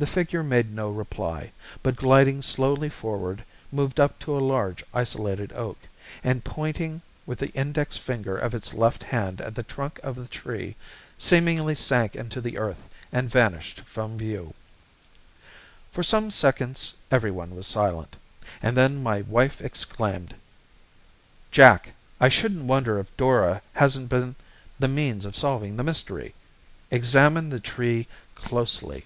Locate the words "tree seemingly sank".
10.28-12.14